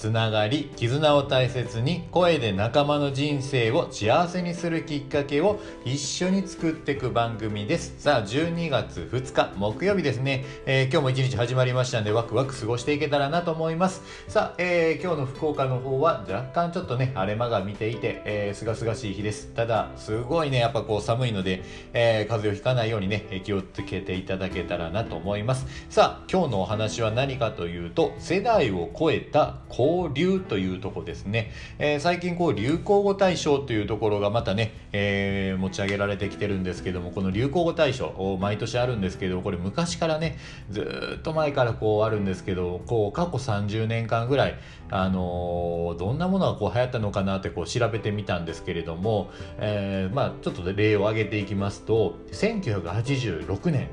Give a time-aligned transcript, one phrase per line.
[0.00, 7.96] つながり、絆を大切に声で仲間の人生を幸せにするきっかけを一緒に作っていく番組です。
[7.98, 10.46] さあ、12月2日木曜日ですね。
[10.64, 14.00] えー今日も一日始まりましたんでワクワク過ごしていけたらなと思います。
[14.26, 19.48] さあ、えー今日の福岡の方は若干ちょっとね、晴れ間が見ていて、えー、すがすがしい日です。
[19.48, 21.62] ただ、すごいね、やっぱこう寒いので、
[21.92, 25.66] えー風邪をひかないようにね、気をつけていただけたらなと思います。
[25.90, 31.50] さあ、今日のお話は何かというと、世代を超えた交流というとこですね。
[31.78, 40.38] えー最近こう流行語大賞というところがまたね、えー持ち上げられてきてるんですけども、この流行語大賞、お毎年あるんですけど、これ昔からね、
[40.70, 44.58] ずっと前からこうあるんですけど、こう過去30年間ぐらい、
[44.90, 53.88] あのーどんなものがこう流行ったのかなってこう調べてみたんですけれども、えーまあちょっと例を挙げていきますと、1986年、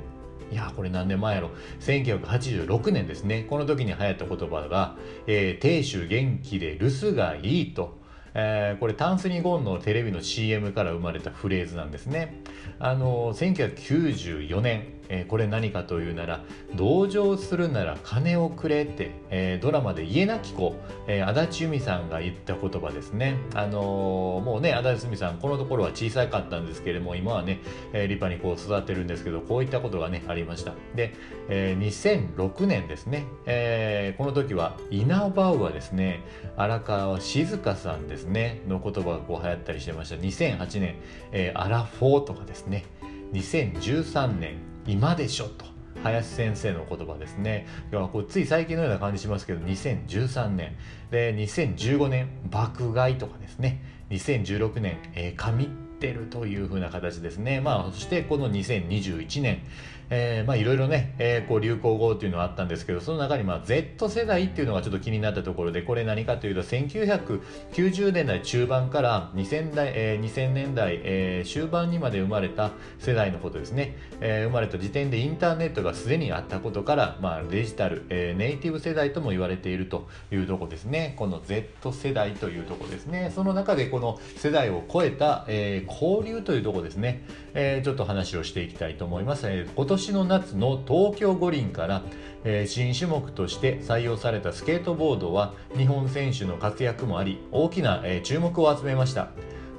[0.52, 4.96] いやこれ何年前やろ1986年ですねこの時に流行った言葉が
[5.28, 7.98] 「えー、亭主元気で留守がいい」と。
[8.40, 12.44] えーこれタンスにゴンのテレビの CM から生まれたフレーズなんですね。
[12.78, 16.44] あのー1994年、えーこれ何かというなら
[16.76, 20.76] 「同情するなら金をくれ」って、えードラマで「家なき子」
[21.08, 23.36] えー足立由美さんが言った言葉ですね。
[23.54, 27.60] あのーもうね足立由美さんこのところは小さかったんですけれども今はね、
[27.94, 30.74] え立派にこう育ってるんですけどこういったことがねありました。
[30.96, 31.14] で、
[31.50, 31.88] えー
[32.36, 36.22] 2006年ですね、えこの時はイナバウアですね
[36.56, 40.96] 荒川静香さんですねの言葉がこう流行ったりしてました2008年、
[41.32, 42.86] えアラフォーとかですね
[43.34, 44.58] 2013年
[44.88, 45.66] 今でしょと。
[46.04, 47.68] 林先生の言葉ですね。
[47.92, 50.76] 要はこうつい最近のような感じしますけど2013年。
[51.12, 53.82] で2015年爆買いとかですね。
[54.10, 55.68] 2016年、えー、神っ
[56.00, 57.60] てるというふうな形ですね。
[57.60, 59.60] まあそしてこの2021年。
[60.10, 81.16] いろいろね、えーこう流行語っていうのはあったんですけどその中にまあ Z 世代っていうのがちょっと気になったところでこれ何かというと1990年代中盤から2000代、えー2000年代、えー終盤にまで生まれた世代のことですね、えー生まれた時点でインターネットがすでにあったことから、まあ、デジタル、えーネイティブ世代とも言われているというところですね。
[81.18, 83.32] この Z 世代というところですね。
[83.36, 87.24] その中でこの世代を超えた、えー交流というところですね、
[87.54, 92.04] えーちょっと話をしていきたいと思います、えー今年の夏の東京五輪から、
[92.44, 99.30] えー新種目として採用されたスケートボードは日本選手の活躍もあり大きな、えー注目を集めました。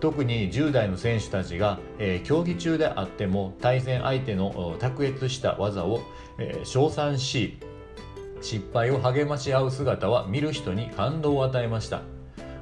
[0.01, 6.01] 特に10代の選手たちが、えー競技中であっても対戦相手の卓越した技を、
[6.39, 7.59] えー称賛し
[8.41, 12.18] 失敗を励まし合う姿は見る人に感動を与えました。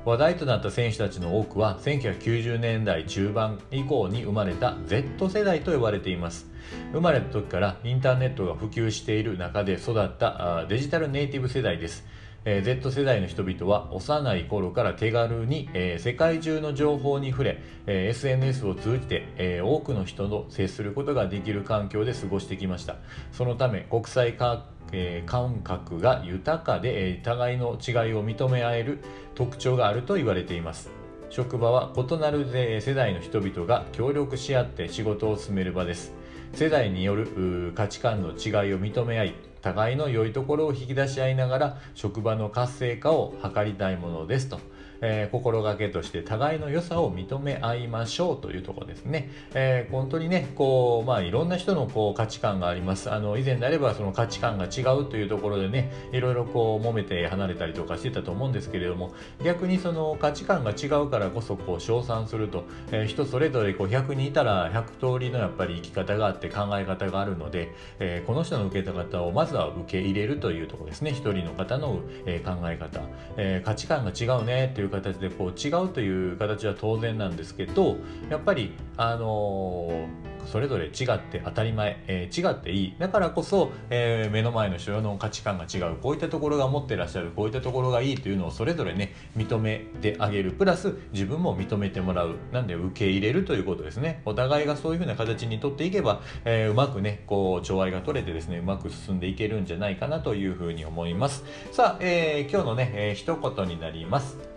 [0.06, 6.46] 話題となった選手たちの多くは1990年代中盤以降に生まれた Z 世代と呼ばれています。
[6.92, 12.06] 生まれた時からインターネットが普及している中で育ったデジタルネイティブ世代です。
[12.44, 15.68] Z 世代の人々は幼い頃から手軽に、
[15.98, 22.98] 世界中の情報に触れ、SNS を通じて、多くの人と接することができる環境で過ごしてきました。
[23.32, 28.98] そのため国際化え感覚が豊かで、えー互いの違いを認め合える
[29.34, 30.90] 特徴があると言われています。
[31.28, 32.46] 職場は異なる
[32.80, 36.12] 世代の人々が協力し合って仕事を進める場です。
[36.52, 39.34] 世代による価値観の違いを認め合い
[39.66, 44.60] 互いの良いところを引き出し合いながら職場の活性化を図りたいものですと、
[45.00, 53.10] えー心がけとして互いの良さを認め合いましょうというところですね、えー本当にねこうまあいろんな人のこう価値観があります。
[53.10, 59.12] あの以前であればその価値観が違うというところでねいろいろこう揉めて離れたりとかしてたと思うんですけれども
[59.44, 71.10] 逆にその価値観が違うからこそこう称賛すると、えー人それぞれこう100人いたら100通りのやっぱり生き方があって考え方があるので、えーこの人の受け方をまずは受け入れるというところですね。
[71.12, 73.00] 一人の方の、えー考え方、
[73.36, 77.96] えー価値観が違うねっていう形でこう違うという形は当然なんですけど
[78.30, 82.94] やっぱりあのーそれぞれ違って当たり前、えー違っていい。
[83.00, 85.96] だからこそ、えー目の前の人の価値観が違う。
[85.96, 87.32] こういったところが持ってらっしゃる。
[87.34, 90.52] こういったところがいいというのをそれぞれね認めてあげる。
[90.52, 92.36] プラス自分も認めてもらう。
[92.52, 94.22] なんで受け入れるということですね。
[94.24, 101.42] お互いがそういうふうな形にとっていけば、えーうまくねこう調和が取れてですねうまく進んでいけるんじゃないかなというふうに思います。
[101.72, 104.55] さあ、えー今日のね、えー一言になります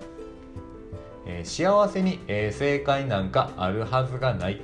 [1.30, 4.62] え幸せに、え正解なんかあるはずがない。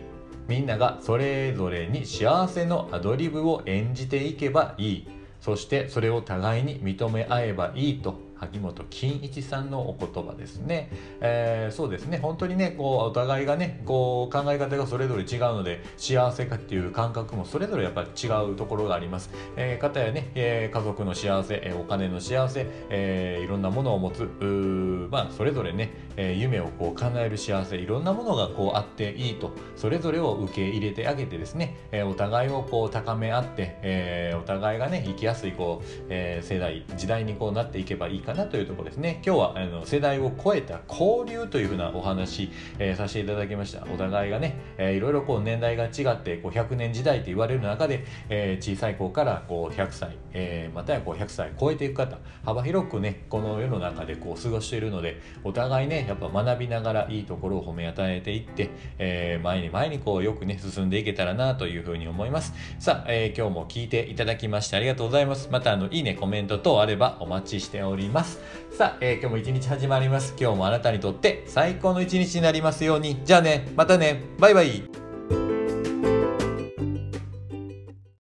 [0.47, 5.07] みんながそれぞれに幸せのアドリブを演じていけばいい。
[5.39, 8.24] そしてそれを互いに認め合えばいいと。
[8.35, 10.89] 萩本欽一さんのお言葉ですね、
[11.21, 12.17] えー、そうですね。
[12.17, 24.29] 本当にねこうお互いがねこう考え方がそれぞれ違うので幸せかっていう感覚もそれぞれやっぱり違うところがあります、えー、方やね、えー、家族の幸せ、え、お金の幸せ、えー、いろんなものを持つ
[25.11, 39.21] まあそれぞれね、えー、夢をこう叶える幸せいろんなものがこうあっていいとそれぞれを受け入れてあげてですね、えー、お互いをこう高め合って、えー、お互いがね生きやすいこう、えー、世代時代にこうなっていけばいいかなというところですね。
[39.25, 43.85] 今日はあの世代を超えた交流というふうなお話、えー、させていただきました。
[43.85, 62.53] お互いがね、えー、いろいろこう年代が違ってこう100年時代と言われる中で、えー、小さい子からこう100歳、えー、またはこう100歳超えていく方幅広くねこの世の中でこう過ごしているのでお互いねやっぱ学びながらいいところを褒め与えていって、えー、前に前にこうよくね進んでいけたらなというふうに思います。
[62.79, 65.49] さあ、えー、今日も聞いていただきましてありがとうございます。
[65.51, 68.14] またあのいいねコメント等あればお待ちしております。
[68.15, 68.39] ます。
[68.75, 70.33] さあ、えー、今日も一日始まります。
[70.39, 73.21] 今日もあなたにとって最高の一日になりますように。
[73.23, 74.23] じゃあねまたね。
[74.39, 75.04] バイバイ。